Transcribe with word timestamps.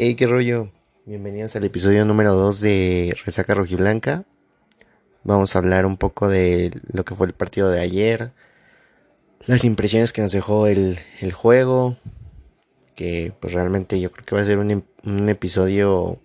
Hey, 0.00 0.14
qué 0.14 0.28
rollo. 0.28 0.70
Bienvenidos 1.06 1.56
al 1.56 1.64
episodio 1.64 2.04
número 2.04 2.32
2 2.34 2.60
de 2.60 3.16
Resaca 3.24 3.52
Rojiblanca. 3.52 4.22
Vamos 5.24 5.56
a 5.56 5.58
hablar 5.58 5.86
un 5.86 5.96
poco 5.96 6.28
de 6.28 6.70
lo 6.92 7.04
que 7.04 7.16
fue 7.16 7.26
el 7.26 7.32
partido 7.32 7.68
de 7.68 7.80
ayer, 7.80 8.30
las 9.46 9.64
impresiones 9.64 10.12
que 10.12 10.22
nos 10.22 10.30
dejó 10.30 10.68
el, 10.68 11.00
juego, 11.34 11.96
que 12.94 13.32
pues 13.40 13.54
realmente 13.54 14.00
yo 14.00 14.12
creo 14.12 14.24
que 14.24 14.36
va 14.36 14.42
a 14.42 14.44
ser 14.44 14.58
un, 14.58 14.84
un 15.02 15.28
episodio 15.28 16.20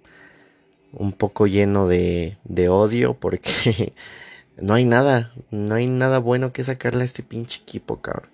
un 0.91 1.11
poco 1.11 1.47
lleno 1.47 1.87
de, 1.87 2.37
de 2.43 2.69
odio 2.69 3.15
porque 3.15 3.93
no 4.61 4.75
hay 4.75 4.85
nada, 4.85 5.33
no 5.49 5.73
hay 5.73 5.87
nada 5.87 6.19
bueno 6.19 6.53
que 6.53 6.63
sacarle 6.63 7.01
a 7.01 7.05
este 7.05 7.23
pinche 7.23 7.61
equipo, 7.63 8.03
cabrón. 8.03 8.29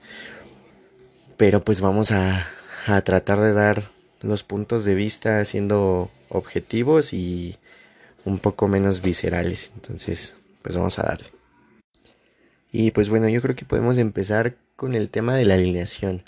Pero 1.38 1.64
pues 1.64 1.80
vamos 1.80 2.12
a, 2.12 2.46
a 2.88 3.00
tratar 3.04 3.40
de 3.40 3.54
dar 3.54 3.99
los 4.22 4.44
puntos 4.44 4.86
de 4.86 4.96
vista 4.96 5.44
siendo 5.46 6.10
objetivos 6.30 7.14
y 7.14 7.58
un 8.26 8.40
poco 8.40 8.68
menos 8.68 9.02
viscerales. 9.02 9.72
Entonces, 9.76 10.36
pues 10.62 10.76
vamos 10.76 11.00
a 11.00 11.04
darle. 11.04 11.28
Y 12.72 12.92
pues 12.92 13.10
bueno, 13.10 13.28
yo 13.30 13.42
creo 13.42 13.56
que 13.56 13.66
podemos 13.66 13.98
empezar 13.98 14.56
con 14.76 14.94
el 14.94 15.10
tema 15.10 15.36
de 15.36 15.46
la 15.46 15.56
alineación. 15.56 16.24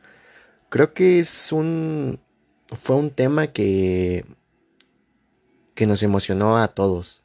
Creo 0.69 0.93
que 0.93 1.19
es 1.19 1.52
un 1.52 2.19
fue 2.67 2.95
un 2.95 3.11
tema 3.11 3.47
que 3.47 4.25
que 5.75 5.85
nos 5.85 6.03
emocionó 6.03 6.58
a 6.58 6.69
todos. 6.69 7.21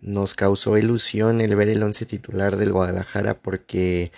Nos 0.00 0.34
causó 0.34 0.76
ilusión 0.78 1.40
el 1.40 1.54
ver 1.56 1.68
el 1.68 1.82
once 1.82 2.06
titular 2.06 2.56
del 2.56 2.72
Guadalajara 2.72 3.34
porque 3.34 4.12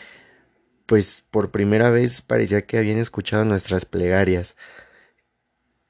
pues 0.86 1.24
por 1.30 1.50
primera 1.50 1.90
vez 1.90 2.20
parecía 2.20 2.62
que 2.62 2.78
habían 2.78 2.98
escuchado 2.98 3.44
nuestras 3.44 3.84
plegarias 3.84 4.56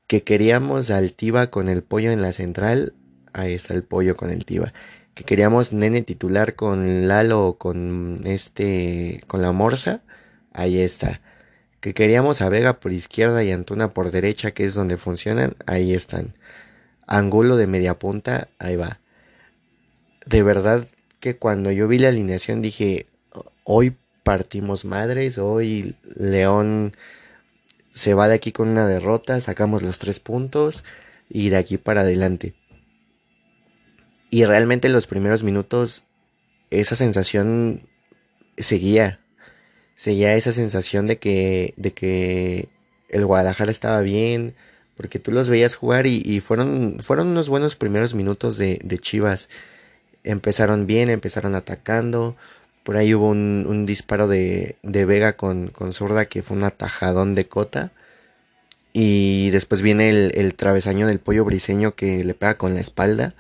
que 0.06 0.22
queríamos 0.22 0.90
al 0.90 1.12
Tiva 1.12 1.48
con 1.48 1.68
el 1.68 1.82
pollo 1.82 2.10
en 2.10 2.22
la 2.22 2.32
central, 2.32 2.94
ahí 3.32 3.54
está 3.54 3.74
el 3.74 3.84
pollo 3.84 4.16
con 4.16 4.30
el 4.30 4.44
Tiva. 4.44 4.72
Que 5.14 5.24
queríamos 5.24 5.72
nene 5.72 6.02
titular 6.02 6.54
con 6.54 7.08
Lalo 7.08 7.46
o 7.46 7.58
con 7.58 8.20
este, 8.24 9.22
con 9.26 9.42
la 9.42 9.52
Morsa, 9.52 10.02
ahí 10.52 10.78
está. 10.80 11.20
Que 11.80 11.94
queríamos 11.94 12.40
a 12.40 12.48
Vega 12.48 12.80
por 12.80 12.92
izquierda 12.92 13.44
y 13.44 13.52
Antuna 13.52 13.92
por 13.92 14.10
derecha, 14.10 14.50
que 14.52 14.64
es 14.64 14.74
donde 14.74 14.96
funcionan, 14.96 15.54
ahí 15.66 15.94
están. 15.94 16.34
Angulo 17.06 17.56
de 17.56 17.66
media 17.66 17.98
punta, 17.98 18.48
ahí 18.58 18.76
va. 18.76 19.00
De 20.26 20.42
verdad 20.42 20.86
que 21.20 21.36
cuando 21.36 21.70
yo 21.70 21.86
vi 21.86 21.98
la 21.98 22.08
alineación 22.08 22.62
dije, 22.62 23.06
hoy 23.64 23.96
partimos 24.22 24.84
madres, 24.84 25.38
hoy 25.38 25.96
León 26.16 26.94
se 27.94 28.12
va 28.12 28.28
de 28.28 28.34
aquí 28.34 28.52
con 28.52 28.68
una 28.68 28.86
derrota, 28.86 29.40
sacamos 29.40 29.82
los 29.82 30.00
tres 30.00 30.18
puntos 30.20 30.82
y 31.30 31.48
de 31.48 31.56
aquí 31.56 31.78
para 31.78 32.00
adelante. 32.02 32.54
Y 34.30 34.44
realmente 34.44 34.88
en 34.88 34.92
los 34.92 35.06
primeros 35.06 35.44
minutos 35.44 36.04
esa 36.70 36.96
sensación 36.96 37.88
seguía, 38.58 39.20
seguía 39.94 40.34
esa 40.34 40.52
sensación 40.52 41.06
de 41.06 41.18
que, 41.18 41.72
de 41.76 41.92
que 41.92 42.68
el 43.10 43.24
Guadalajara 43.24 43.70
estaba 43.70 44.00
bien, 44.00 44.56
porque 44.96 45.20
tú 45.20 45.30
los 45.30 45.48
veías 45.48 45.76
jugar 45.76 46.06
y, 46.06 46.40
fueron, 46.40 46.98
fueron 47.00 47.28
unos 47.28 47.48
buenos 47.48 47.76
primeros 47.76 48.14
minutos 48.14 48.58
de, 48.58 48.80
de, 48.82 48.98
Chivas. 48.98 49.48
Empezaron 50.24 50.86
bien, 50.86 51.10
empezaron 51.10 51.54
atacando. 51.54 52.36
Por 52.84 52.98
ahí 52.98 53.14
hubo 53.14 53.30
un, 53.30 53.86
disparo 53.86 54.28
de, 54.28 54.76
de 54.82 55.04
Vega 55.06 55.36
con, 55.36 55.68
con, 55.68 55.92
zurda 55.92 56.26
que 56.26 56.42
fue 56.42 56.56
un 56.56 56.64
atajadón 56.64 57.34
de 57.34 57.48
Cota. 57.48 57.92
Y 58.92 59.50
después 59.50 59.82
viene 59.82 60.10
el, 60.10 60.54
travesaño 60.54 61.06
del 61.06 61.18
pollo 61.18 61.44
briseño 61.44 61.94
que 61.96 62.22
le 62.24 62.34
pega 62.34 62.58
con 62.58 62.74
la 62.74 62.80
espalda. 62.80 63.34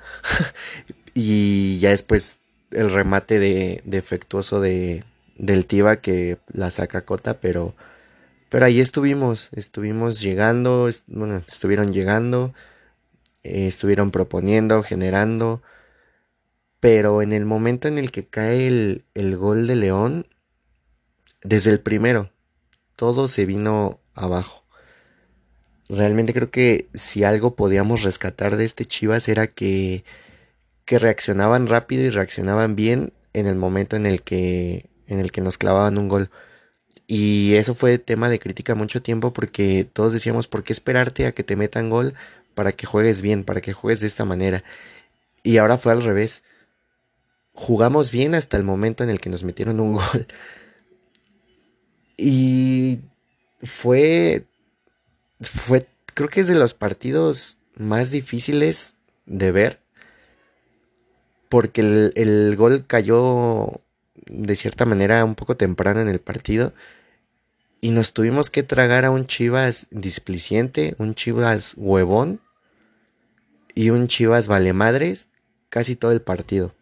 y 1.14 1.78
ya 1.78 1.90
después 1.90 2.40
el 2.70 2.90
remate 2.90 3.38
de, 3.38 3.82
defectuoso 3.84 4.60
de, 4.60 5.04
del 5.36 5.66
Tiva 5.66 5.96
que 5.96 6.38
la 6.52 6.70
saca 6.70 7.02
Cota, 7.04 7.34
pero, 7.34 7.74
pero 8.48 8.64
ahí 8.64 8.80
estuvimos, 8.80 9.50
estuvimos 9.54 10.20
llegando, 10.20 10.90
bueno, 11.06 11.42
estuvieron 11.46 11.92
llegando, 11.92 12.54
eh, 13.42 13.66
estuvieron 13.66 14.10
proponiendo, 14.10 14.82
generando 14.82 15.62
pero 16.84 17.22
en 17.22 17.32
el 17.32 17.46
momento 17.46 17.88
en 17.88 17.96
el 17.96 18.10
que 18.10 18.26
cae 18.26 18.68
el, 18.68 19.36
gol 19.38 19.66
de 19.66 19.74
León, 19.74 20.26
desde 21.42 21.70
el 21.70 21.80
primero, 21.80 22.30
todo 22.94 23.26
se 23.26 23.46
vino 23.46 24.00
abajo. 24.12 24.66
Realmente 25.88 26.34
creo 26.34 26.50
que 26.50 26.88
si 26.92 27.24
algo 27.24 27.56
podíamos 27.56 28.02
rescatar 28.02 28.58
de 28.58 28.66
este 28.66 28.84
Chivas 28.84 29.28
era 29.28 29.46
que, 29.46 30.04
que 30.84 30.98
reaccionaban 30.98 31.68
rápido 31.68 32.04
y 32.04 32.10
reaccionaban 32.10 32.76
bien 32.76 33.14
en 33.32 33.46
el 33.46 33.54
momento 33.54 33.96
en 33.96 34.04
el 34.04 34.20
que, 34.20 34.90
en 35.06 35.20
el 35.20 35.32
que 35.32 35.40
nos 35.40 35.56
clavaban 35.56 35.96
un 35.96 36.08
gol. 36.08 36.28
Y 37.06 37.54
eso 37.54 37.74
fue 37.74 37.96
tema 37.96 38.28
de 38.28 38.38
crítica 38.38 38.74
mucho 38.74 39.00
tiempo 39.00 39.32
porque 39.32 39.88
todos 39.90 40.12
decíamos, 40.12 40.48
¿por 40.48 40.64
qué 40.64 40.74
esperarte 40.74 41.24
a 41.24 41.32
que 41.32 41.44
te 41.44 41.56
metan 41.56 41.88
gol 41.88 42.12
para 42.54 42.72
que 42.72 42.84
juegues 42.84 43.22
bien, 43.22 43.42
para 43.42 43.62
que 43.62 43.72
juegues 43.72 44.00
de 44.00 44.06
esta 44.06 44.26
manera? 44.26 44.62
Y 45.42 45.56
ahora 45.56 45.78
fue 45.78 45.90
al 45.90 46.02
revés 46.02 46.42
jugamos 47.54 48.10
bien 48.10 48.34
hasta 48.34 48.56
el 48.56 48.64
momento 48.64 49.02
en 49.04 49.10
el 49.10 49.20
que 49.20 49.30
nos 49.30 49.44
metieron 49.44 49.80
un 49.80 49.94
gol. 49.94 50.26
Y 52.16 53.00
fue, 53.62 54.44
fue, 55.40 55.88
creo 56.14 56.28
que 56.28 56.40
es 56.40 56.48
de 56.48 56.54
los 56.54 56.74
partidos 56.74 57.58
más 57.76 58.10
difíciles 58.10 58.96
de 59.26 59.52
ver. 59.52 59.80
Porque 61.48 61.80
el, 61.80 62.12
el 62.16 62.56
gol 62.56 62.84
cayó 62.86 63.80
de 64.26 64.56
cierta 64.56 64.84
manera 64.84 65.24
un 65.24 65.34
poco 65.34 65.56
temprano 65.56 66.00
en 66.00 66.08
el 66.08 66.20
partido. 66.20 66.72
Y 67.80 67.90
nos 67.90 68.12
tuvimos 68.12 68.50
que 68.50 68.62
tragar 68.62 69.04
a 69.04 69.10
un 69.10 69.26
Chivas 69.26 69.86
displiciente, 69.90 70.94
un 70.98 71.14
Chivas 71.14 71.74
huevón 71.76 72.40
y 73.74 73.90
un 73.90 74.08
Chivas 74.08 74.46
valemadres 74.48 75.28
casi 75.68 75.94
todo 75.96 76.12
el 76.12 76.22
partido. 76.22 76.74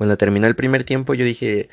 Cuando 0.00 0.16
terminó 0.16 0.46
el 0.46 0.56
primer 0.56 0.84
tiempo 0.84 1.12
yo 1.12 1.26
dije, 1.26 1.68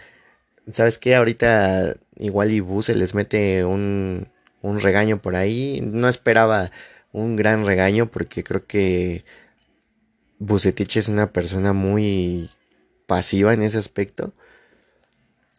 ¿sabes 0.69 0.97
qué? 0.97 1.15
Ahorita 1.15 1.95
igual 2.17 2.51
y 2.51 2.61
se 2.83 2.93
les 2.93 3.15
mete 3.15 3.63
un, 3.63 4.27
un 4.61 4.81
regaño 4.81 5.21
por 5.21 5.37
ahí. 5.37 5.79
No 5.81 6.09
esperaba 6.09 6.69
un 7.13 7.37
gran 7.37 7.65
regaño 7.65 8.11
porque 8.11 8.43
creo 8.43 8.67
que 8.67 9.23
Bucetich 10.39 10.97
es 10.97 11.07
una 11.07 11.31
persona 11.31 11.71
muy 11.71 12.49
pasiva 13.05 13.53
en 13.53 13.61
ese 13.61 13.77
aspecto. 13.77 14.33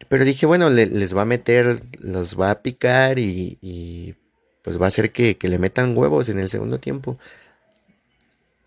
Pero 0.07 0.23
dije, 0.23 0.45
bueno, 0.45 0.69
les 0.69 1.17
va 1.17 1.23
a 1.23 1.25
meter, 1.25 1.81
los 1.97 2.39
va 2.39 2.51
a 2.51 2.61
picar 2.61 3.17
y, 3.17 3.57
y 3.63 4.13
pues 4.61 4.79
va 4.79 4.85
a 4.85 4.89
hacer 4.89 5.11
que, 5.11 5.35
le 5.41 5.57
metan 5.57 5.97
huevos 5.97 6.29
en 6.29 6.37
el 6.37 6.49
segundo 6.49 6.79
tiempo. 6.79 7.17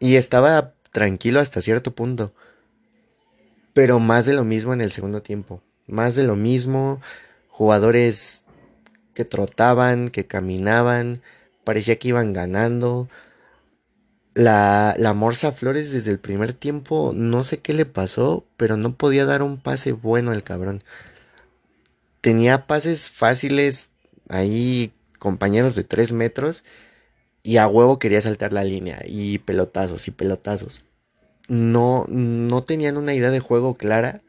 Y 0.00 0.16
estaba 0.16 0.74
tranquilo 0.90 1.38
hasta 1.38 1.62
cierto 1.62 1.92
punto 1.92 2.34
pero 3.72 4.00
más 4.00 4.26
de 4.26 4.34
lo 4.34 4.44
mismo 4.44 4.72
en 4.72 4.80
el 4.80 4.90
segundo 4.90 5.22
tiempo. 5.22 5.62
Más 5.86 6.14
de 6.14 6.24
lo 6.24 6.36
mismo, 6.36 7.00
jugadores 7.48 8.44
que 9.14 9.24
trotaban, 9.24 10.08
que 10.08 10.26
caminaban, 10.26 11.22
parecía 11.64 11.96
que 11.96 12.08
iban 12.08 12.32
ganando. 12.32 13.08
La, 14.34 14.94
la 14.98 15.12
Morsa 15.12 15.52
Flores 15.52 15.92
desde 15.92 16.10
el 16.10 16.18
primer 16.18 16.54
tiempo, 16.54 17.12
no 17.14 17.42
sé 17.42 17.58
qué 17.58 17.74
le 17.74 17.84
pasó, 17.84 18.46
pero 18.56 18.76
no 18.76 18.96
podía 18.96 19.26
dar 19.26 19.42
un 19.42 19.60
pase 19.60 19.92
bueno 19.92 20.32
el 20.32 20.42
cabrón. 20.42 20.82
Tenía 22.22 22.66
pases 22.66 23.10
fáciles 23.10 23.90
ahí, 24.28 24.92
compañeros 25.18 25.74
de 25.74 25.84
3 25.84 26.12
metros, 26.12 26.64
y 27.42 27.58
a 27.58 27.66
huevo 27.68 27.98
quería 27.98 28.20
saltar 28.20 28.52
la 28.52 28.64
línea, 28.64 29.02
y 29.04 29.38
pelotazos, 29.38 30.08
y 30.08 30.12
pelotazos 30.12 30.84
no, 31.48 32.06
no 32.08 32.62
tenían 32.64 32.96
una 32.96 33.14
idea 33.14 33.30
de 33.30 33.40
juego 33.40 33.74
clara 33.74 34.22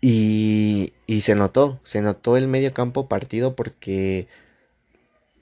y, 0.00 0.92
y 1.06 1.22
se 1.22 1.34
notó, 1.34 1.80
se 1.84 2.02
notó 2.02 2.36
el 2.36 2.48
medio 2.48 2.72
campo 2.72 3.08
partido 3.08 3.56
porque 3.56 4.28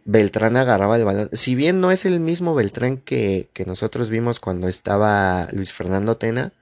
Beltrán 0.05 0.57
agarraba 0.57 0.97
el 0.97 1.05
balón. 1.05 1.31
Si 1.33 1.55
bien 1.55 1.81
no 1.81 1.91
es 1.91 2.05
el 2.05 2.21
mismo 2.21 2.55
Beltrán 2.55 2.99
que, 2.99 3.49
que 3.53 3.65
nosotros 3.65 4.11
vimos 4.11 4.41
cuando 4.41 4.69
estaba 4.69 5.49
Luis 5.53 5.73
Fernando 5.73 6.17
Tena, 6.17 6.53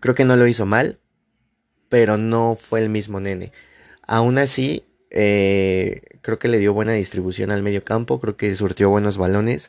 creo 0.00 0.14
que 0.14 0.24
no 0.24 0.36
lo 0.36 0.46
hizo 0.46 0.66
mal, 0.66 0.98
pero 1.88 2.16
no 2.16 2.56
fue 2.60 2.80
el 2.82 2.88
mismo 2.88 3.20
nene. 3.20 3.52
Aún 4.06 4.38
así, 4.38 4.84
eh, 5.10 6.02
creo 6.22 6.38
que 6.38 6.48
le 6.48 6.58
dio 6.58 6.72
buena 6.72 6.92
distribución 6.92 7.50
al 7.50 7.62
medio 7.62 7.84
campo, 7.84 8.20
creo 8.20 8.36
que 8.36 8.54
surtió 8.56 8.88
buenos 8.90 9.18
balones 9.18 9.68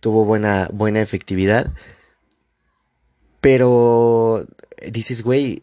tuvo 0.00 0.24
buena, 0.24 0.68
buena 0.72 1.00
efectividad. 1.00 1.72
Pero 3.40 4.46
dices, 4.90 5.22
güey, 5.22 5.62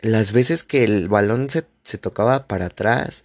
las 0.00 0.32
veces 0.32 0.62
que 0.62 0.84
el 0.84 1.08
balón 1.08 1.48
se, 1.50 1.62
tocaba 1.98 2.46
para 2.46 2.66
atrás 2.66 3.24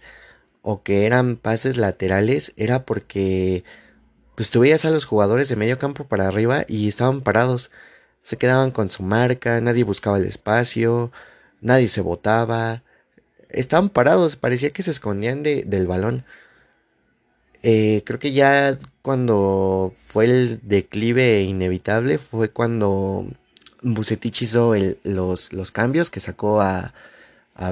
o 0.62 0.82
que 0.82 1.06
eran 1.06 1.36
pases 1.36 1.76
laterales 1.76 2.52
era 2.56 2.84
porque 2.84 3.64
pues 4.34 4.50
veías 4.50 4.84
a 4.84 4.90
los 4.90 5.04
jugadores 5.06 5.48
de 5.48 5.56
medio 5.56 5.78
campo 5.78 6.06
para 6.06 6.28
arriba 6.28 6.64
y 6.68 6.88
estaban 6.88 7.22
parados. 7.22 7.70
Se 8.22 8.36
quedaban 8.36 8.72
con 8.72 8.90
su 8.90 9.02
marca, 9.02 9.60
nadie 9.60 9.84
buscaba 9.84 10.18
el 10.18 10.26
espacio, 10.26 11.12
nadie 11.60 11.88
se 11.88 12.00
botaba. 12.02 12.82
Estaban 13.48 13.88
parados, 13.88 14.36
parecía 14.36 14.70
que 14.70 14.82
se 14.82 14.90
escondían 14.90 15.42
de, 15.42 15.62
del 15.64 15.86
balón. 15.86 16.24
Eh, 17.68 18.04
creo 18.04 18.20
que 18.20 18.30
ya 18.30 18.78
cuando 19.02 19.92
fue 19.96 20.26
el 20.26 20.60
declive 20.62 21.42
inevitable 21.42 22.18
fue 22.18 22.50
cuando 22.50 23.26
Bucetich 23.82 24.42
hizo 24.42 24.72
los, 25.02 25.52
los, 25.52 25.72
cambios, 25.72 26.08
que 26.08 26.20
sacó 26.20 26.60
a, 26.60 26.94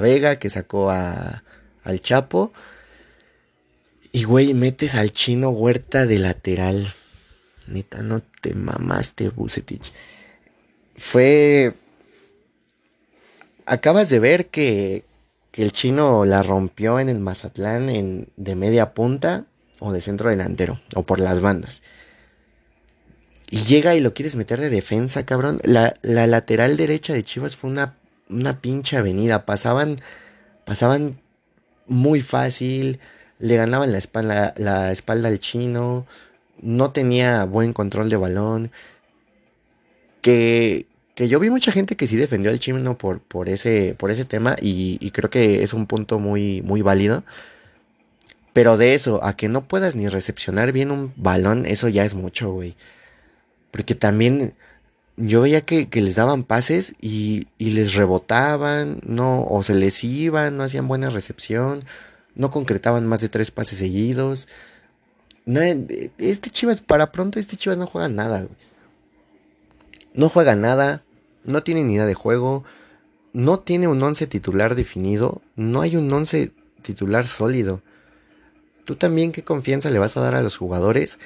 Vega, 0.01 0.37
que 0.37 0.49
sacó 0.49 0.89
a, 0.89 1.43
al 1.85 2.01
Chapo 2.01 2.51
y 4.11 4.25
güey, 4.25 4.53
metes 4.53 4.95
al 4.95 5.13
chino 5.13 5.51
Huerta 5.51 6.05
de 6.05 6.19
lateral. 6.19 6.85
Neta, 7.67 8.01
no 8.01 8.21
te 8.41 8.53
mamaste, 8.53 9.29
Bucetich. 9.29 9.93
Fue. 10.97 11.73
Acabas 13.65 14.09
de 14.09 14.19
ver 14.19 14.47
que, 14.47 15.05
que 15.51 15.63
el 15.63 15.71
chino 15.71 16.25
la 16.25 16.43
rompió 16.43 16.99
en 16.99 17.07
el 17.07 17.21
Mazatlán 17.21 17.87
en, 17.87 18.27
de 18.35 18.55
media 18.55 18.93
punta 18.93 19.45
o 19.79 19.91
de 19.91 20.01
centro 20.01 20.29
delantero 20.29 20.79
o 20.95 21.03
por 21.03 21.19
las 21.19 21.41
bandas. 21.41 21.81
Y 23.49 23.59
llega 23.59 23.95
y 23.95 23.99
lo 23.99 24.13
quieres 24.13 24.35
meter 24.35 24.59
de 24.59 24.69
defensa, 24.69 25.25
cabrón. 25.25 25.59
La, 25.63 25.93
la 26.01 26.27
lateral 26.27 26.77
derecha 26.77 27.13
de 27.13 27.23
Chivas 27.23 27.55
fue 27.55 27.69
una, 27.69 27.95
una 28.29 28.59
pinche 28.59 28.97
avenida. 28.97 29.45
Pasaban, 29.45 30.01
pasaban 30.65 31.19
muy 31.87 32.21
fácil 32.21 32.99
le 33.39 33.57
ganaban 33.57 33.91
la 33.91 33.97
espalda, 33.97 34.53
la 34.57 34.91
espalda 34.91 35.29
al 35.29 35.39
chino, 35.39 36.05
no 36.61 36.91
tenía 36.91 37.45
buen 37.45 37.73
control 37.73 38.09
de 38.09 38.17
balón, 38.17 38.71
que, 40.21 40.87
que 41.15 41.27
yo 41.27 41.39
vi 41.39 41.49
mucha 41.49 41.71
gente 41.71 41.95
que 41.95 42.07
sí 42.07 42.15
defendió 42.15 42.51
al 42.51 42.59
chino 42.59 42.97
por, 42.97 43.19
por, 43.21 43.49
ese, 43.49 43.95
por 43.97 44.11
ese 44.11 44.25
tema 44.25 44.55
y, 44.61 45.11
creo 45.11 45.29
que 45.29 45.63
es 45.63 45.73
un 45.73 45.85
punto 45.85 46.19
muy, 46.19 46.61
muy 46.63 46.81
válido. 46.81 47.23
Pero 48.55 48.77
de 48.77 48.95
eso, 48.95 49.23
a 49.23 49.37
que 49.37 49.49
no 49.49 49.67
puedas 49.67 49.95
ni 49.95 50.07
recepcionar 50.07 50.71
bien 50.71 50.89
un 50.89 51.13
balón, 51.15 51.67
eso 51.67 51.89
ya 51.89 52.05
es 52.05 52.15
mucho, 52.15 52.51
güey. 52.51 52.75
Porque 53.69 53.93
también 53.93 54.55
yo 55.15 55.41
veía 55.41 55.61
que, 55.61 55.87
les 55.91 56.15
daban 56.15 56.43
pases 56.43 56.95
y, 56.99 57.47
y, 57.59 57.71
les 57.71 57.93
rebotaban, 57.93 58.99
no, 59.05 59.45
o 59.45 59.61
se 59.61 59.75
les 59.75 60.03
iban, 60.03 60.55
no 60.55 60.63
hacían 60.63 60.87
buena 60.87 61.11
recepción 61.11 61.85
no 62.35 62.51
concretaban 62.51 63.07
más 63.07 63.21
de 63.21 63.29
tres 63.29 63.49
pases 63.51 63.79
seguidos. 63.79 64.47
este 66.17 66.49
Chivas, 66.49 66.81
para 66.81 67.11
pronto, 67.11 67.39
este 67.39 67.57
Chivas 67.57 67.77
no 67.77 67.87
juega 67.87 68.09
nada. 68.09 68.47
No 70.13 70.29
juega 70.29 70.55
nada, 70.55 71.03
no 71.43 71.63
tiene 71.63 71.83
ni 71.83 71.95
idea 71.95 72.05
de 72.05 72.13
juego, 72.13 72.63
no 73.33 73.59
tiene 73.59 73.87
un 73.87 74.01
once 74.01 74.27
titular 74.27 74.75
definido, 74.75 75.41
no 75.55 75.81
hay 75.81 75.95
un 75.95 76.11
once 76.11 76.51
titular 76.83 77.27
sólido. 77.27 77.81
¿Tú 78.85 78.95
también 78.95 79.31
qué 79.31 79.43
confianza 79.43 79.89
le 79.89 79.99
vas 79.99 80.15
a 80.15 80.21
dar 80.21 80.35
a 80.35 80.41
los 80.41 80.57
jugadores 80.57 81.19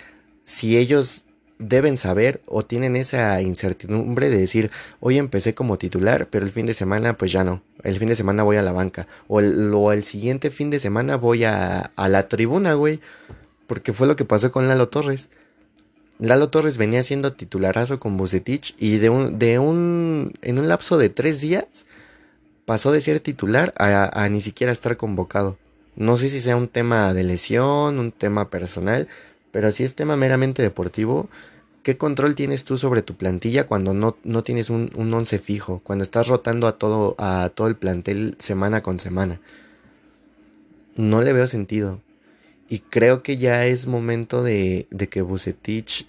si 0.44 0.78
ellos 0.78 1.26
deben 1.60 1.98
saber 1.98 2.42
o 2.46 2.64
tienen 2.66 2.96
esa 2.96 3.42
incertidumbre 3.42 4.30
de 4.30 4.38
decir, 4.38 4.72
hoy 5.02 5.18
empecé 5.18 5.54
como 5.54 5.78
titular, 5.78 6.28
pero 6.30 6.46
el 6.46 6.52
fin 6.52 6.66
de 6.66 6.74
semana 6.74 7.18
pues 7.18 7.32
ya 7.32 7.44
no. 7.44 7.62
El 7.84 7.96
fin 7.96 8.08
de 8.08 8.16
semana 8.16 8.44
voy 8.44 8.56
a 8.58 8.62
la 8.62 8.72
banca. 8.72 9.08
O 9.28 9.42
el, 9.42 10.04
siguiente 10.04 10.52
fin 10.52 10.70
de 10.70 10.80
semana 10.80 11.18
voy 11.18 11.44
a, 11.44 11.92
a 11.96 12.10
la 12.10 12.28
tribuna, 12.30 12.74
güey. 12.74 13.02
Porque 13.68 13.94
fue 13.94 14.08
lo 14.08 14.16
que 14.16 14.26
pasó 14.26 14.52
con 14.52 14.68
Lalo 14.68 14.88
Torres. 14.88 15.30
Lalo 16.18 16.50
Torres 16.50 16.78
venía 16.78 17.04
siendo 17.04 17.34
titularazo 17.34 18.00
con 18.00 18.18
Bucetich 18.18 18.74
y 18.78 18.98
de 18.98 19.10
un, 19.10 19.38
de 19.38 19.60
un, 19.60 20.34
en 20.42 20.60
un 20.60 20.68
lapso 20.68 20.98
de 20.98 21.10
tres 21.10 21.42
días 21.42 21.86
pasó 22.66 22.92
de 22.92 23.02
ser 23.02 23.20
titular 23.20 23.74
a, 23.78 24.24
a 24.24 24.30
ni 24.30 24.42
siquiera 24.42 24.72
estar 24.72 24.98
convocado. 24.98 25.58
No 26.00 26.16
sé 26.16 26.30
si 26.30 26.40
sea 26.40 26.56
un 26.56 26.70
tema 26.70 27.14
de 27.14 27.24
lesión, 27.26 28.00
un 28.00 28.14
tema 28.14 28.50
personal, 28.50 29.10
pero 29.52 29.70
si 29.72 29.84
es 29.84 29.96
tema 29.96 30.16
meramente 30.16 30.62
deportivo, 30.62 31.30
¿qué 31.84 31.98
control 31.98 32.36
tienes 32.36 32.64
tú 32.64 32.78
sobre 32.78 33.02
tu 33.02 33.16
plantilla 33.16 33.68
cuando 33.68 33.94
no, 33.94 34.16
no 34.24 34.42
tienes 34.42 34.70
un, 34.70 34.90
un, 34.96 35.14
once 35.14 35.40
fijo? 35.40 35.82
Cuando 35.84 36.04
estás 36.04 36.30
rotando 36.30 36.68
a 36.68 36.78
todo, 36.78 37.16
a 37.18 37.52
todo 37.54 37.68
el 37.68 37.76
plantel 37.76 38.36
semana 38.40 38.82
con 38.82 38.98
semana. 38.98 39.42
No 40.96 41.22
le 41.22 41.34
veo 41.34 41.48
sentido. 41.48 42.00
Y 42.70 42.80
creo 42.80 43.22
que 43.22 43.36
ya 43.36 43.66
es 43.66 43.86
momento 43.86 44.42
de, 44.42 44.88
de 44.92 45.10
que 45.10 45.22
Bucetich 45.22 46.08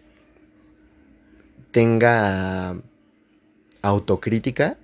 tenga 1.72 2.76
autocrítica. 3.82 4.78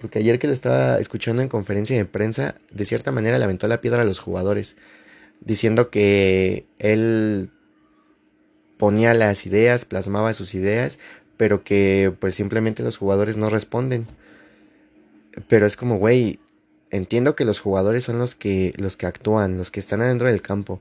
Porque 0.00 0.18
ayer 0.18 0.38
que 0.38 0.46
lo 0.46 0.52
estaba 0.52 0.98
escuchando 0.98 1.42
en 1.42 1.48
conferencia 1.48 1.96
de 1.96 2.04
prensa, 2.04 2.56
de 2.70 2.84
cierta 2.84 3.12
manera 3.12 3.38
le 3.38 3.44
aventó 3.44 3.66
la 3.66 3.80
piedra 3.80 4.02
a 4.02 4.04
los 4.04 4.18
jugadores. 4.18 4.76
Diciendo 5.40 5.90
que 5.90 6.66
él 6.78 7.50
ponía 8.76 9.14
las 9.14 9.46
ideas, 9.46 9.84
plasmaba 9.84 10.34
sus 10.34 10.54
ideas, 10.54 10.98
pero 11.36 11.64
que 11.64 12.14
pues 12.18 12.34
simplemente 12.34 12.82
los 12.82 12.96
jugadores 12.96 13.36
no 13.36 13.50
responden. 13.50 14.06
Pero 15.48 15.66
es 15.66 15.76
como, 15.76 15.96
güey, 15.98 16.40
entiendo 16.90 17.36
que 17.36 17.44
los 17.44 17.60
jugadores 17.60 18.04
son 18.04 18.18
los 18.18 18.34
que 18.34 18.72
los 18.76 18.96
que 18.96 19.06
actúan, 19.06 19.56
los 19.56 19.70
que 19.70 19.80
están 19.80 20.02
adentro 20.02 20.28
del 20.28 20.42
campo. 20.42 20.80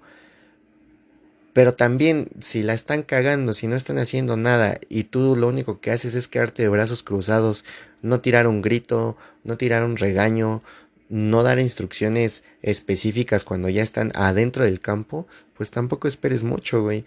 Pero 1.56 1.74
también 1.74 2.30
si 2.40 2.62
la 2.62 2.76
están 2.76 3.02
cagando, 3.02 3.54
si 3.54 3.66
no 3.66 3.76
están 3.76 3.98
haciendo 3.98 4.38
nada 4.38 4.78
y 4.90 5.06
tú 5.06 5.36
lo 5.36 5.48
único 5.48 5.80
que 5.82 5.90
haces 5.90 6.14
es 6.14 6.28
quedarte 6.28 6.62
de 6.62 6.70
brazos 6.70 7.02
cruzados, 7.02 7.66
no 8.04 8.22
tirar 8.22 8.46
un 8.46 8.62
grito, 8.62 9.18
no 9.44 9.58
tirar 9.58 9.84
un 9.84 9.98
regaño, 9.98 10.62
no 11.10 11.42
dar 11.42 11.58
instrucciones 11.60 12.44
específicas 12.62 13.44
cuando 13.44 13.70
ya 13.70 13.82
están 13.82 14.12
adentro 14.14 14.64
del 14.64 14.80
campo, 14.80 15.26
pues 15.56 15.72
tampoco 15.72 16.08
esperes 16.08 16.44
mucho, 16.44 16.84
güey 16.84 17.06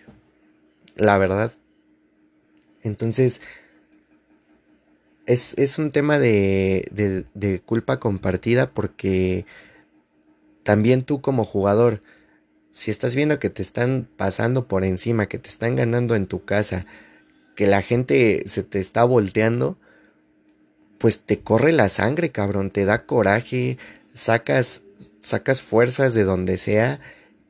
la 0.98 1.16
verdad. 1.16 1.52
Entonces, 2.82 3.40
es, 5.26 5.56
es 5.56 5.78
un 5.78 5.90
tema 5.90 6.18
de, 6.18 6.84
de, 6.90 7.24
de, 7.34 7.60
culpa 7.60 7.98
compartida 7.98 8.70
porque 8.70 9.46
también 10.62 11.02
tú 11.02 11.20
como 11.20 11.44
jugador, 11.44 12.02
si 12.78 12.92
estás 12.92 13.16
viendo 13.16 13.40
que 13.40 13.50
te 13.50 13.60
están 13.60 14.06
pasando 14.16 14.68
por 14.68 14.84
encima, 14.84 15.26
que 15.26 15.38
te 15.38 15.48
están 15.48 15.74
ganando 15.74 16.14
en 16.14 16.28
tu 16.28 16.44
casa, 16.44 16.86
que 17.56 17.66
la 17.66 17.82
gente 17.82 18.44
se 18.46 18.62
te 18.62 18.78
está 18.78 19.02
volteando, 19.02 19.76
pues 20.98 21.18
te 21.18 21.40
corre 21.40 21.72
la 21.72 21.88
sangre, 21.88 22.30
cabrón, 22.30 22.70
te 22.70 22.84
da 22.84 23.04
coraje, 23.04 23.78
sacas, 24.12 24.82
sacas 25.20 25.60
fuerzas 25.60 26.14
de 26.14 26.22
donde 26.22 26.56
sea 26.56 27.00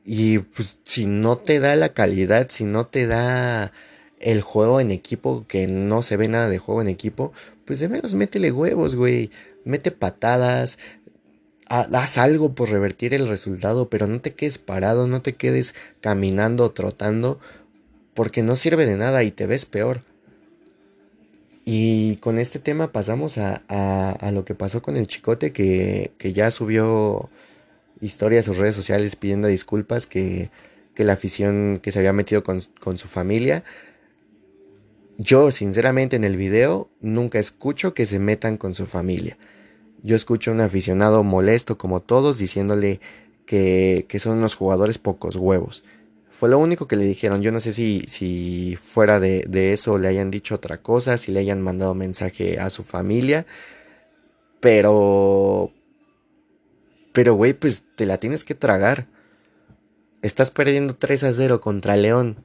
y 0.03 0.39
pues 0.39 0.79
si 0.83 1.05
no 1.05 1.37
te 1.37 1.59
da 1.59 1.75
la 1.75 1.89
calidad, 1.89 2.47
si 2.49 2.63
no 2.63 2.87
te 2.87 3.05
da 3.05 3.71
el 4.17 4.41
juego 4.41 4.79
en 4.79 4.89
equipo, 4.89 5.45
que 5.47 5.67
no 5.67 6.01
se 6.01 6.17
ve 6.17 6.27
nada 6.27 6.49
de 6.49 6.57
juego 6.57 6.81
en 6.81 6.87
equipo, 6.87 7.33
pues 7.65 7.77
de 7.77 7.87
menos 7.87 8.15
métele 8.15 8.51
huevos, 8.51 8.95
güey. 8.95 9.29
Mete 9.63 9.91
patadas, 9.91 10.79
haz 11.69 12.17
algo 12.17 12.53
por 12.53 12.69
revertir 12.69 13.13
el 13.13 13.29
resultado, 13.29 13.89
pero 13.89 14.07
no 14.07 14.19
te 14.21 14.33
quedes 14.33 14.57
parado, 14.57 15.07
no 15.07 15.21
te 15.21 15.35
quedes 15.35 15.75
caminando 16.01 16.65
o 16.65 16.71
trotando, 16.71 17.39
porque 18.13 18.43
no 18.43 18.55
sirve 18.55 18.85
de 18.85 18.97
nada 18.97 19.23
y 19.23 19.31
te 19.31 19.45
ves 19.45 19.65
peor. 19.65 20.01
Y 21.65 22.15
con 22.17 22.39
este 22.39 22.59
tema 22.59 22.91
pasamos 22.91 23.37
a, 23.37 23.61
a, 23.67 24.11
a 24.11 24.31
lo 24.31 24.43
que 24.43 24.55
pasó 24.55 24.81
con 24.81 24.97
el 24.97 25.07
chicote 25.07 25.51
que, 25.51 26.11
que 26.17 26.33
ya 26.33 26.49
subió 26.49 27.29
historias 28.01 28.45
sus 28.45 28.57
redes 28.57 28.75
sociales 28.75 29.15
pidiendo 29.15 29.47
disculpas 29.47 30.07
que, 30.07 30.49
que 30.95 31.03
la 31.03 31.13
afición 31.13 31.79
que 31.81 31.91
se 31.91 31.99
había 31.99 32.13
metido 32.13 32.43
con, 32.43 32.59
con, 32.79 32.97
su 32.97 33.07
familia. 33.07 33.63
Yo, 35.17 35.51
sinceramente, 35.51 36.15
en 36.15 36.23
el 36.23 36.37
video 36.37 36.89
nunca 37.01 37.39
escucho 37.39 37.93
que 37.93 38.05
se 38.05 38.19
metan 38.19 38.57
con 38.57 38.73
su 38.73 38.85
familia. 38.85 39.37
Yo 40.03 40.15
escucho 40.15 40.51
a 40.51 40.53
un 40.53 40.61
aficionado 40.61 41.23
molesto 41.23 41.77
como 41.77 42.01
todos 42.01 42.37
diciéndole 42.37 42.99
que, 43.45 44.05
que 44.07 44.19
son 44.19 44.37
unos 44.37 44.55
jugadores 44.55 44.97
pocos 44.97 45.35
huevos. 45.35 45.83
Fue 46.29 46.49
lo 46.49 46.57
único 46.57 46.87
que 46.87 46.95
le 46.95 47.05
dijeron. 47.05 47.41
Yo 47.41 47.51
no 47.51 47.59
sé 47.59 47.73
si, 47.73 48.01
si 48.07 48.77
fuera 48.77 49.19
de, 49.19 49.45
de 49.47 49.73
eso 49.73 49.97
le 49.97 50.07
hayan 50.07 50.31
dicho 50.31 50.55
otra 50.55 50.81
cosa, 50.81 51.17
si 51.17 51.31
le 51.31 51.41
hayan 51.41 51.61
mandado 51.61 51.95
mensaje 51.95 52.59
a 52.59 52.69
su 52.69 52.83
familia. 52.83 53.45
Pero 54.61 55.73
pero, 57.13 57.33
güey, 57.33 57.53
pues 57.53 57.83
te 57.95 58.05
la 58.05 58.17
tienes 58.17 58.43
que 58.43 58.55
tragar. 58.55 59.07
Estás 60.21 60.51
perdiendo 60.51 60.95
3 60.95 61.23
a 61.25 61.33
0 61.33 61.61
contra 61.61 61.97
León 61.97 62.43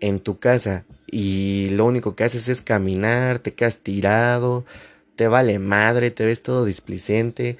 en 0.00 0.20
tu 0.20 0.38
casa 0.38 0.84
y 1.10 1.70
lo 1.70 1.86
único 1.86 2.16
que 2.16 2.24
haces 2.24 2.48
es 2.48 2.62
caminar, 2.62 3.38
te 3.38 3.54
quedas 3.54 3.78
tirado, 3.78 4.64
te 5.16 5.28
vale 5.28 5.58
madre, 5.58 6.10
te 6.10 6.26
ves 6.26 6.42
todo 6.42 6.64
displicente. 6.64 7.58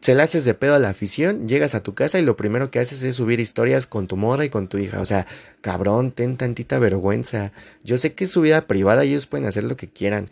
se 0.00 0.14
le 0.14 0.22
haces 0.22 0.46
de 0.46 0.54
pedo 0.54 0.74
a 0.74 0.78
la 0.78 0.88
afición, 0.88 1.46
llegas 1.46 1.74
a 1.74 1.82
tu 1.82 1.94
casa 1.94 2.18
y 2.18 2.22
lo 2.22 2.36
primero 2.36 2.70
que 2.70 2.78
haces 2.78 3.02
es 3.02 3.16
subir 3.16 3.38
historias 3.38 3.86
con 3.86 4.06
tu 4.06 4.16
morra 4.16 4.44
y 4.44 4.48
con 4.48 4.68
tu 4.68 4.78
hija. 4.78 5.00
O 5.00 5.04
sea, 5.04 5.26
cabrón, 5.60 6.12
ten 6.12 6.36
tantita 6.36 6.78
vergüenza. 6.78 7.52
Yo 7.84 7.98
sé 7.98 8.14
que 8.14 8.24
es 8.24 8.30
su 8.30 8.40
vida 8.40 8.62
privada 8.62 9.04
y 9.04 9.10
ellos 9.10 9.26
pueden 9.26 9.46
hacer 9.46 9.64
lo 9.64 9.76
que 9.76 9.88
quieran. 9.88 10.28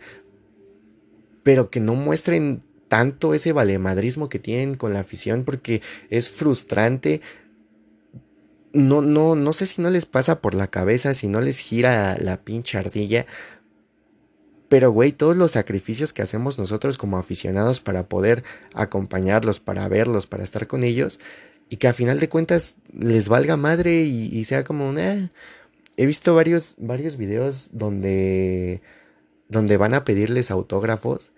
Pero 1.43 1.71
que 1.71 1.81
no 1.81 1.95
muestren 1.95 2.63
tanto 2.89 3.35
ese 3.35 3.53
valemadrismo 3.53 4.31
que 4.31 4.39
tienen 4.39 4.75
con 4.75 4.95
la 4.95 5.01
afición 5.01 5.45
porque 5.45 5.83
es 6.09 6.31
frustrante. 6.31 7.21
No, 8.73 9.03
no, 9.03 9.35
no 9.35 9.53
sé 9.53 9.67
si 9.67 9.83
no 9.83 9.91
les 9.91 10.07
pasa 10.07 10.41
por 10.41 10.55
la 10.55 10.69
cabeza, 10.69 11.13
si 11.13 11.27
no 11.27 11.41
les 11.41 11.59
gira 11.59 12.17
la 12.19 12.39
pinche 12.39 12.79
ardilla 12.79 13.27
pero, 14.69 14.91
güey, 14.91 15.13
todos 15.13 15.37
los 15.37 15.53
sacrificios 15.53 16.13
que 16.13 16.23
hacemos 16.23 16.59
nosotros 16.59 16.99
como 16.99 17.19
aficionados 17.19 17.81
para 17.81 18.09
poder 18.09 18.45
acompañarlos, 18.75 19.61
para 19.61 19.89
verlos, 19.89 20.27
para 20.27 20.45
estar 20.45 20.67
con 20.67 20.85
ellos, 20.85 21.21
y 21.71 21.77
que 21.77 21.89
a 21.89 21.95
final 21.95 22.21
de 22.21 22.29
cuentas 22.29 22.77
les 22.93 23.29
valga 23.29 23.57
madre 23.57 24.03
y, 24.03 24.45
sea 24.45 24.65
como, 24.65 24.97
eh. 24.99 25.29
he 25.97 26.07
visto 26.07 26.35
varios, 26.35 26.75
varios 26.79 27.17
videos 27.17 27.69
donde, 27.73 28.83
donde 29.49 29.77
van 29.77 29.95
a 29.95 30.05
pedirles 30.05 30.51
autógrafos 30.51 31.33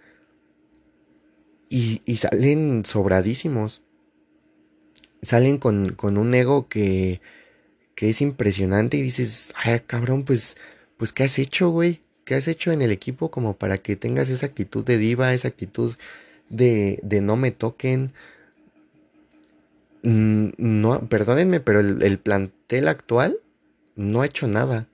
y, 1.69 2.03
y 2.05 2.17
salen 2.17 2.85
sobradísimos. 2.85 3.83
Salen 5.23 5.59
con, 5.59 5.91
con 5.95 6.17
un 6.17 6.35
ego 6.35 6.69
que, 6.69 7.21
que 7.95 8.09
es 8.09 8.23
impresionante 8.23 8.97
y 8.97 9.03
dices, 9.03 9.53
ay, 9.55 9.81
cabrón, 9.87 10.25
pues, 10.25 10.57
pues, 10.97 11.13
¿qué 11.13 11.25
has 11.25 11.39
hecho, 11.39 11.69
güey? 11.69 12.01
¿Qué 12.31 12.37
has 12.37 12.47
hecho 12.47 12.71
en 12.71 12.81
el 12.81 12.93
equipo 12.93 13.29
como 13.33 13.55
para 13.55 13.77
que 13.77 13.97
tengas 13.97 14.31
esa 14.31 14.47
actitud 14.47 14.85
de 14.85 14.99
diva, 14.99 15.35
esa 15.35 15.49
actitud 15.49 15.97
de, 16.49 17.01
de 17.03 17.21
no 17.21 17.35
me 17.35 17.51
toquen? 17.51 18.13
Mm, 20.05 20.51
no, 20.57 21.09
perdónenme, 21.09 21.59
pero 21.59 21.81
el, 21.81 22.19
plantel 22.21 22.87
actual 22.87 23.39
no 23.97 24.21
ha 24.21 24.27
hecho 24.27 24.47
nada. 24.47 24.87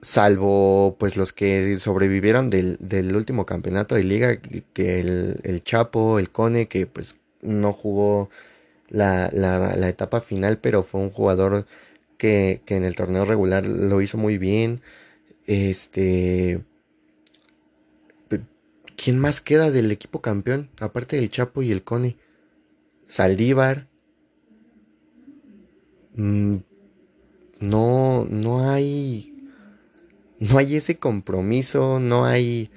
Salvo 0.00 0.96
pues 0.98 1.18
los 1.18 1.34
que 1.34 1.78
sobrevivieron 1.78 2.48
del, 2.48 2.78
último 3.14 3.44
campeonato 3.44 3.94
de 3.94 4.04
liga, 4.04 4.36
que 4.72 5.00
el, 5.00 5.62
Chapo, 5.62 6.18
el 6.18 6.30
Cone, 6.30 6.68
que 6.68 6.86
pues 6.86 7.18
no 7.42 7.74
jugó 7.74 8.30
la, 8.88 9.28
la, 9.30 9.90
etapa 9.90 10.22
final, 10.22 10.56
pero 10.56 10.84
fue 10.84 11.02
un 11.02 11.10
jugador 11.10 11.66
que, 12.16 12.62
que 12.64 12.76
en 12.76 12.84
el 12.84 12.96
torneo 12.96 13.26
regular 13.26 13.66
lo 13.66 14.00
hizo 14.00 14.16
muy 14.16 14.38
bien. 14.38 14.80
Este. 15.46 16.64
¿Quién 18.96 19.18
más 19.18 19.40
queda 19.40 19.70
del 19.70 19.90
equipo 19.90 20.20
campeón? 20.20 20.70
Aparte 20.78 21.16
del 21.16 21.30
Chapo 21.30 21.62
y 21.62 21.72
el 21.72 21.82
Cone. 21.82 22.16
Saldívar. 23.06 23.88
Mm, 26.14 26.56
no, 27.60 28.26
no 28.30 28.70
hay. 28.70 29.32
No 30.38 30.58
hay 30.58 30.76
ese 30.76 30.96
compromiso, 30.96 32.00
no 32.00 32.24
hay. 32.24 32.70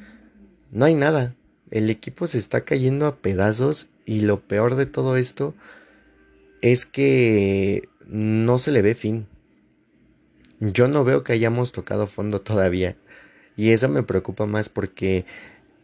No 0.72 0.86
hay 0.86 0.96
nada. 0.96 1.36
El 1.70 1.90
equipo 1.90 2.28
se 2.28 2.40
está 2.40 2.62
cayendo 2.62 3.08
a 3.08 3.18
pedazos 3.18 3.90
y 4.06 4.22
lo 4.22 4.42
peor 4.42 4.76
de 4.76 4.86
todo 4.86 5.18
esto 5.18 5.54
es 6.62 6.86
que 6.86 7.90
no 8.08 8.58
se 8.58 8.72
le 8.72 8.82
ve 8.82 8.96
fin 8.96 9.28
yo 10.60 10.88
no 10.88 11.04
veo 11.04 11.24
que 11.24 11.34
hayamos 11.34 11.72
tocado 11.72 12.08
fondo 12.08 12.42
todavía. 12.42 12.96
Y 13.56 13.72
eso 13.72 13.90
me 13.90 14.04
preocupa 14.04 14.46
más 14.46 14.70
porque 14.70 15.26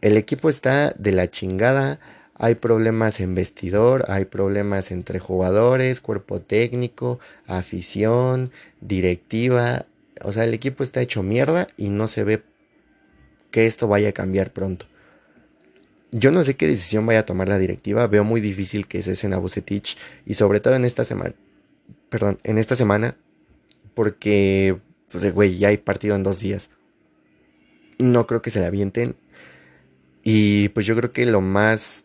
el 0.00 0.16
equipo 0.16 0.48
está 0.48 0.90
de 0.98 1.12
la 1.12 1.30
chingada. 1.30 1.98
Hay 2.36 2.56
problemas 2.56 3.20
en 3.20 3.34
vestidor, 3.34 4.04
hay 4.08 4.24
problemas 4.24 4.90
entre 4.90 5.18
jugadores, 5.18 6.00
cuerpo 6.00 6.40
técnico, 6.40 7.20
afición, 7.46 8.50
directiva. 8.80 9.86
O 10.22 10.32
sea, 10.32 10.44
el 10.44 10.54
equipo 10.54 10.82
está 10.82 11.00
hecho 11.00 11.22
mierda 11.22 11.66
y 11.76 11.90
no 11.90 12.08
se 12.08 12.24
ve 12.24 12.42
que 13.50 13.66
esto 13.66 13.86
vaya 13.86 14.08
a 14.08 14.12
cambiar 14.12 14.52
pronto. 14.52 14.86
Yo 16.10 16.30
no 16.30 16.44
sé 16.44 16.54
qué 16.54 16.66
decisión 16.66 17.06
vaya 17.06 17.20
a 17.20 17.26
tomar 17.26 17.48
la 17.48 17.58
directiva. 17.58 18.06
Veo 18.06 18.24
muy 18.24 18.40
difícil 18.40 18.86
que 18.86 19.02
cesen 19.02 19.32
a 19.32 19.38
Bucetich 19.38 19.96
y 20.26 20.34
sobre 20.34 20.60
todo 20.60 20.74
en 20.74 20.84
esta 20.84 21.04
semana. 21.04 21.34
Perdón, 22.08 22.38
en 22.44 22.58
esta 22.58 22.76
semana 22.76 23.16
porque, 23.94 24.78
pues, 25.10 25.32
güey, 25.32 25.58
ya 25.58 25.68
hay 25.68 25.76
partido 25.78 26.16
en 26.16 26.22
dos 26.22 26.40
días. 26.40 26.70
No 27.98 28.26
creo 28.26 28.42
que 28.42 28.50
se 28.50 28.60
le 28.60 28.66
avienten. 28.66 29.16
Y 30.22 30.70
pues 30.70 30.86
yo 30.86 30.96
creo 30.96 31.12
que 31.12 31.26
lo 31.26 31.40
más 31.42 32.04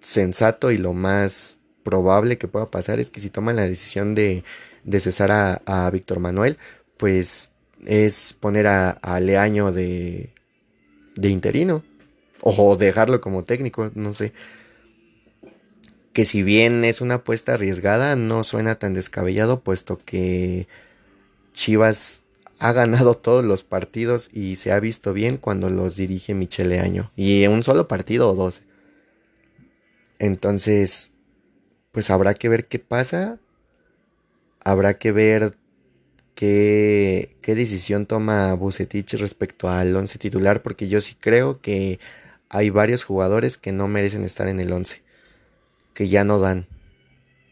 sensato 0.00 0.70
y 0.70 0.78
lo 0.78 0.92
más 0.92 1.58
probable 1.82 2.38
que 2.38 2.48
pueda 2.48 2.70
pasar 2.70 3.00
es 3.00 3.10
que 3.10 3.20
si 3.20 3.28
toman 3.28 3.56
la 3.56 3.66
decisión 3.66 4.14
de, 4.14 4.44
de 4.84 5.00
cesar 5.00 5.30
a, 5.32 5.90
Víctor 5.90 6.20
Manuel, 6.20 6.58
pues 6.96 7.50
es 7.84 8.34
poner 8.38 8.68
a, 8.68 8.90
a 8.90 9.20
Leaño 9.20 9.72
de, 9.72 10.32
de 11.16 11.28
interino. 11.28 11.82
O 12.42 12.76
dejarlo 12.76 13.20
como 13.20 13.44
técnico, 13.44 13.90
no 13.94 14.12
sé. 14.12 14.32
Que 16.12 16.24
si 16.24 16.42
bien 16.42 16.84
es 16.84 17.00
una 17.00 17.16
apuesta 17.16 17.54
arriesgada, 17.54 18.14
no 18.14 18.44
suena 18.44 18.76
tan 18.76 18.94
descabellado, 18.94 19.60
puesto 19.60 19.98
que 19.98 20.68
Chivas 21.56 22.22
ha 22.58 22.72
ganado 22.72 23.16
todos 23.16 23.42
los 23.42 23.64
partidos 23.64 24.28
y 24.30 24.56
se 24.56 24.72
ha 24.72 24.78
visto 24.78 25.14
bien 25.14 25.38
cuando 25.38 25.70
los 25.70 25.96
dirige 25.96 26.34
Michele 26.34 26.80
Año. 26.80 27.10
Y 27.16 27.46
un 27.46 27.62
solo 27.62 27.88
partido 27.88 28.30
o 28.30 28.34
dos. 28.34 28.60
Entonces, 30.18 31.12
pues 31.92 32.10
habrá 32.10 32.34
que 32.34 32.50
ver 32.50 32.66
qué 32.66 32.78
pasa. 32.78 33.40
Habrá 34.64 34.98
que 34.98 35.12
ver 35.12 35.56
qué, 36.34 37.36
qué 37.40 37.54
decisión 37.54 38.04
toma 38.04 38.52
Bucetich 38.52 39.14
respecto 39.14 39.70
al 39.70 39.96
once 39.96 40.18
titular. 40.18 40.62
Porque 40.62 40.88
yo 40.88 41.00
sí 41.00 41.16
creo 41.18 41.62
que 41.62 41.98
hay 42.50 42.68
varios 42.68 43.02
jugadores 43.02 43.56
que 43.56 43.72
no 43.72 43.88
merecen 43.88 44.24
estar 44.24 44.46
en 44.48 44.60
el 44.60 44.72
once. 44.72 45.02
Que 45.94 46.08
ya 46.08 46.22
no 46.22 46.38
dan. 46.38 46.66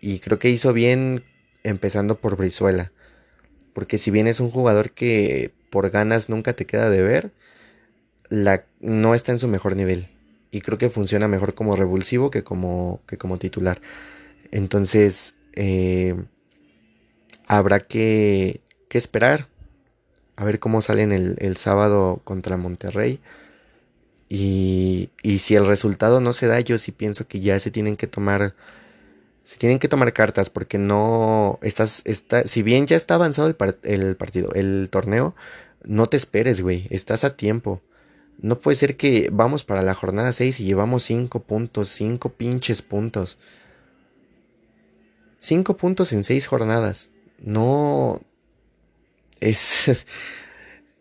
Y 0.03 0.19
creo 0.19 0.39
que 0.39 0.51
hizo 0.51 0.75
bien 0.75 1.25
empezando 1.63 2.21
por 2.21 2.37
Brizuela 2.37 2.93
porque 3.75 3.99
si 3.99 4.11
bien 4.11 4.27
es 4.27 4.41
un 4.41 4.51
jugador 4.51 4.93
que 4.93 5.53
por 5.69 5.91
ganas 5.91 6.31
nunca 6.31 6.55
te 6.55 6.65
queda 6.65 6.89
de 6.89 7.03
ver, 7.03 7.33
la, 8.31 8.65
no 8.81 9.15
está 9.15 9.33
en 9.33 9.39
su 9.39 9.49
mejor 9.49 9.77
nivel. 9.77 10.09
Y 10.51 10.61
creo 10.61 10.79
que 10.79 10.89
funciona 10.89 11.29
mejor 11.29 11.55
como 11.55 11.77
revulsivo 11.77 12.31
que 12.31 12.45
como, 12.45 13.03
que 13.07 13.19
como 13.19 13.39
titular. 13.39 13.81
Entonces, 14.53 15.35
eh, 15.55 16.15
habrá 17.47 17.81
que, 17.81 18.61
que, 18.89 18.99
esperar 18.99 19.49
a 20.37 20.45
ver 20.45 20.61
cómo 20.61 20.81
salen 20.81 21.11
el, 21.11 21.37
el 21.41 21.57
sábado 21.57 22.21
contra 22.23 22.57
Monterrey. 22.57 23.19
Y, 24.29 25.11
y, 25.23 25.39
si 25.39 25.57
el 25.57 25.67
resultado 25.67 26.21
no 26.21 26.33
se 26.33 26.47
da, 26.47 26.61
yo 26.61 26.79
sí 26.79 26.93
pienso 26.93 27.27
que 27.27 27.41
ya 27.41 27.59
se 27.59 27.71
tienen 27.71 27.97
que 27.97 28.07
tomar 28.07 28.55
se 29.45 29.59
tienen 29.59 29.79
que 29.79 29.89
tomar 29.89 30.13
cartas 30.13 30.49
porque 30.49 30.79
no 30.79 31.59
estás, 31.63 32.03
está, 32.07 32.47
si 32.47 32.63
bien 32.63 32.87
ya 32.87 32.97
está 32.97 33.15
avanzado 33.15 33.47
el, 33.47 34.17
partido, 34.17 34.51
el 34.55 34.89
torneo, 34.91 35.35
no 35.85 36.07
te 36.07 36.17
esperes, 36.17 36.63
güey, 36.63 36.87
estás 36.91 37.25
a 37.25 37.37
tiempo. 37.37 37.83
No 38.39 38.59
puede 38.59 38.75
ser 38.75 38.97
que 38.97 39.29
vamos 39.31 39.63
para 39.63 39.83
la 39.83 39.95
jornada 39.95 40.33
6 40.33 40.61
y 40.61 40.65
llevamos 40.65 41.05
5 41.05 41.41
puntos, 41.45 41.89
5 41.91 42.31
pinches 42.31 42.83
puntos. 42.83 43.39
5 45.39 45.77
puntos 45.77 46.13
en 46.13 46.23
6 46.23 46.47
jornadas. 46.47 47.11
No. 47.39 48.21
Es. 49.41 50.05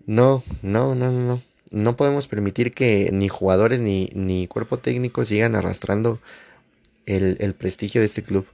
No, 0.05 0.43
no, 0.61 0.95
no, 0.95 1.13
no. 1.13 1.41
No 1.71 1.95
podemos 1.95 2.27
permitir 2.27 2.73
que 2.73 3.09
ni 3.13 3.29
jugadores 3.29 3.79
ni, 3.79 4.09
ni 4.13 4.47
cuerpo 4.47 4.77
técnico 4.77 5.23
sigan 5.23 5.55
arrastrando 5.55 6.19
el, 7.05 7.53
prestigio 7.55 8.01
de 8.01 8.05
este 8.05 8.23
club. 8.23 8.45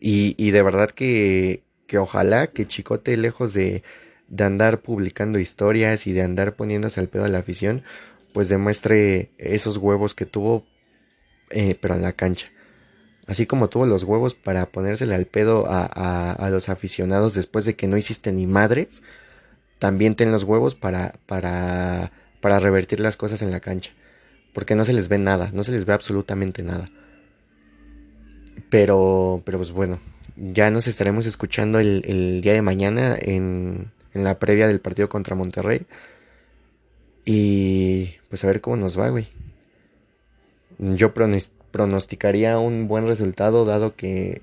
Y, 0.00 0.50
de 0.50 0.62
verdad 0.62 0.90
que, 0.90 1.64
que, 1.86 1.98
ojalá 1.98 2.46
que 2.46 2.66
Chicote, 2.66 3.16
lejos 3.16 3.54
de, 3.54 3.82
de, 4.28 4.44
andar 4.44 4.80
publicando 4.82 5.38
historias 5.38 6.06
y 6.06 6.12
de 6.12 6.22
andar 6.22 6.54
poniéndose 6.54 7.00
al 7.00 7.08
pedo 7.08 7.24
a 7.24 7.28
la 7.28 7.38
afición, 7.38 7.82
pues 8.32 8.48
demuestre 8.48 9.30
esos 9.38 9.78
huevos 9.78 10.14
que 10.14 10.26
tuvo, 10.26 10.64
eh, 11.50 11.76
pero 11.80 11.94
en 11.94 12.02
la 12.02 12.12
cancha. 12.12 12.48
Así 13.26 13.46
como 13.46 13.68
tuvo 13.68 13.86
los 13.86 14.04
huevos 14.04 14.34
para 14.34 14.66
ponérsele 14.66 15.14
al 15.14 15.26
pedo 15.26 15.66
a, 15.68 16.32
a, 16.32 16.50
los 16.50 16.68
aficionados 16.68 17.34
después 17.34 17.64
de 17.64 17.74
que 17.74 17.88
no 17.88 17.96
hiciste 17.96 18.30
ni 18.30 18.46
madres, 18.46 19.02
también 19.80 20.14
ten 20.14 20.30
los 20.30 20.44
huevos 20.44 20.76
para, 20.76 21.14
para, 21.26 22.12
para 22.40 22.60
revertir 22.60 23.00
las 23.00 23.16
cosas 23.16 23.42
en 23.42 23.50
la 23.50 23.58
cancha 23.58 23.92
porque 24.56 24.74
no 24.74 24.86
se 24.86 24.94
les 24.94 25.08
ve 25.08 25.18
nada, 25.18 25.50
no 25.52 25.62
se 25.64 25.72
les 25.72 25.84
ve 25.84 25.92
absolutamente 25.92 26.62
nada. 26.62 26.88
Pero, 28.70 29.42
pero 29.44 29.58
pues 29.58 29.70
bueno, 29.70 30.00
ya 30.34 30.70
nos 30.70 30.86
estaremos 30.86 31.26
escuchando 31.26 31.78
el, 31.78 32.40
día 32.40 32.54
de 32.54 32.62
mañana 32.62 33.18
en, 33.20 33.92
la 34.14 34.38
previa 34.38 34.66
del 34.66 34.80
partido 34.80 35.10
contra 35.10 35.36
Monterrey. 35.36 35.82
Y 37.26 38.14
pues 38.30 38.44
a 38.44 38.46
ver 38.46 38.62
cómo 38.62 38.76
nos 38.76 38.98
va, 38.98 39.10
güey. 39.10 39.28
Yo 40.78 41.12
pronosticaría 41.12 42.58
un 42.58 42.88
buen 42.88 43.06
resultado 43.06 43.66
dado 43.66 43.94
que 43.94 44.40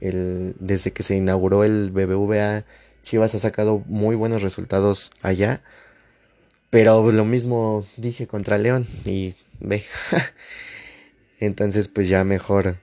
desde 0.60 0.92
que 0.92 1.02
se 1.02 1.16
inauguró 1.16 1.64
el 1.64 1.90
BBVA 1.90 2.66
Chivas 3.02 3.34
ha 3.34 3.40
sacado 3.40 3.82
muy 3.88 4.16
buenos 4.16 4.44
resultados 4.44 5.10
allá. 5.24 5.64
Pero 6.70 7.12
lo 7.12 7.26
mismo 7.26 7.84
dije 7.98 8.28
contra 8.28 8.60
León 8.60 8.86
y 9.06 9.34
ve. 9.64 9.84
Entonces 11.40 11.88
pues 11.88 12.08
ya 12.08 12.24
mejor 12.24 12.78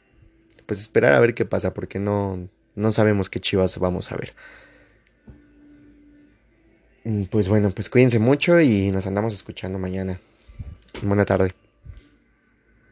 pues 0.66 0.80
esperar 0.80 1.14
a 1.14 1.20
ver 1.20 1.34
qué 1.34 1.44
pasa 1.44 1.75
porque 1.75 1.99
no, 1.99 2.49
no 2.75 2.92
sabemos 2.92 3.30
qué 3.30 3.40
Chivas 3.40 3.78
vamos 3.78 4.12
a 4.12 4.16
ver. 4.16 4.34
Mm, 7.04 7.25
pues 7.25 7.49
bueno, 7.49 7.70
pues 7.70 7.88
cuídense 7.88 8.18
mucho 8.18 8.60
y 8.60 8.90
nos 8.90 9.06
andamos 9.06 9.34
escuchando 9.34 9.78
mañana. 9.78 10.20
Buena 11.02 11.25
tarde. 11.25 11.52